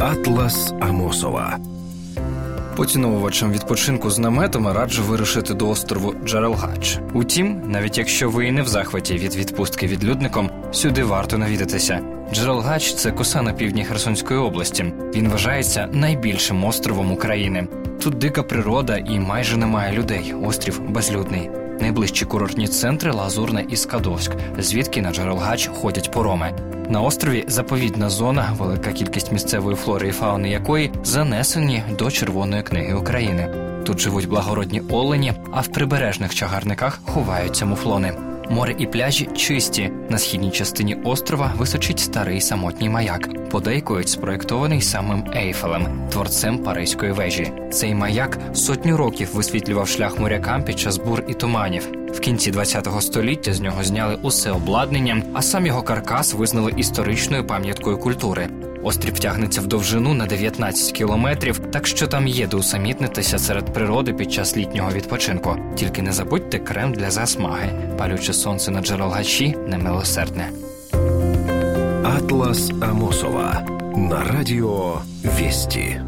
Атлас 0.00 0.74
Амосова. 0.80 1.58
Поціновувачам 2.76 3.52
відпочинку 3.52 4.10
з 4.10 4.18
наметами 4.18 4.72
раджу 4.72 5.02
вирушити 5.02 5.54
до 5.54 5.68
острову 5.68 6.14
Джерелгач. 6.24 6.98
Утім, 7.14 7.62
навіть 7.66 7.98
якщо 7.98 8.30
ви 8.30 8.46
і 8.46 8.52
не 8.52 8.62
в 8.62 8.68
захваті 8.68 9.14
від 9.14 9.36
відпустки 9.36 9.86
відлюдником, 9.86 10.50
сюди 10.72 11.04
варто 11.04 11.38
навідатися. 11.38 12.00
Джерелгач 12.32 12.94
це 12.94 13.10
коса 13.12 13.42
на 13.42 13.52
півдні 13.52 13.84
Херсонської 13.84 14.40
області. 14.40 14.92
Він 15.14 15.28
вважається 15.28 15.88
найбільшим 15.92 16.64
островом 16.64 17.12
України. 17.12 17.68
Тут 18.02 18.14
дика 18.14 18.42
природа 18.42 18.96
і 18.96 19.18
майже 19.18 19.56
немає 19.56 19.92
людей. 19.92 20.34
Острів 20.44 20.80
безлюдний. 20.88 21.50
Найближчі 21.80 22.24
курортні 22.24 22.68
центри 22.68 23.12
Лазурне 23.12 23.64
і 23.68 23.76
Скадовськ, 23.76 24.32
звідки 24.58 25.02
на 25.02 25.12
Джерелгач 25.12 25.66
ходять 25.66 26.12
пороми. 26.12 26.52
На 26.88 27.00
острові 27.00 27.44
заповідна 27.48 28.10
зона, 28.10 28.54
велика 28.58 28.92
кількість 28.92 29.32
місцевої 29.32 29.76
флори 29.76 30.08
і 30.08 30.12
фауни 30.12 30.50
якої 30.50 30.92
занесені 31.04 31.82
до 31.98 32.10
Червоної 32.10 32.62
книги 32.62 32.94
України. 32.94 33.54
Тут 33.86 34.00
живуть 34.00 34.28
благородні 34.28 34.82
олені, 34.90 35.32
а 35.52 35.60
в 35.60 35.68
прибережних 35.68 36.34
чагарниках 36.34 37.00
ховаються 37.04 37.66
муфлони. 37.66 38.25
Море 38.50 38.74
і 38.78 38.86
пляжі 38.86 39.28
чисті. 39.36 39.90
На 40.10 40.18
східній 40.18 40.50
частині 40.50 40.96
острова 41.04 41.52
височить 41.56 41.98
старий 41.98 42.40
самотній 42.40 42.88
маяк, 42.88 43.48
подейкують 43.50 44.08
спроєктований 44.08 44.80
самим 44.80 45.24
Ейфелем, 45.36 46.08
творцем 46.12 46.58
Паризької 46.58 47.12
вежі. 47.12 47.52
Цей 47.72 47.94
маяк 47.94 48.38
сотню 48.54 48.96
років 48.96 49.30
висвітлював 49.34 49.88
шлях 49.88 50.18
морякам 50.18 50.64
під 50.64 50.78
час 50.78 50.96
бур 50.98 51.22
і 51.28 51.34
туманів. 51.34 51.88
В 52.12 52.20
кінці 52.20 52.52
ХХ 52.52 53.02
століття 53.02 53.52
з 53.52 53.60
нього 53.60 53.84
зняли 53.84 54.18
усе 54.22 54.50
обладнання, 54.50 55.22
а 55.34 55.42
сам 55.42 55.66
його 55.66 55.82
каркас 55.82 56.34
визнали 56.34 56.72
історичною 56.76 57.46
пам'яткою 57.46 57.98
культури. 57.98 58.48
Острів 58.86 59.18
тягнеться 59.18 59.60
в 59.60 59.66
довжину 59.66 60.14
на 60.14 60.26
19 60.26 60.92
кілометрів, 60.92 61.58
так 61.58 61.86
що 61.86 62.06
там 62.06 62.26
є 62.28 62.46
де 62.46 62.56
усамітнитися 62.56 63.38
серед 63.38 63.72
природи 63.72 64.12
під 64.12 64.32
час 64.32 64.56
літнього 64.56 64.90
відпочинку. 64.92 65.56
Тільки 65.74 66.02
не 66.02 66.12
забудьте 66.12 66.58
крем 66.58 66.92
для 66.92 67.10
засмаги, 67.10 67.68
палюче 67.98 68.32
сонце 68.32 68.70
на 68.70 68.80
джерелгачі 68.82 69.56
немилосердне. 69.66 70.50
Атлас 72.04 72.70
Амосова 72.80 73.66
на 73.96 74.24
радіо 74.24 75.02
Вести. 75.24 76.02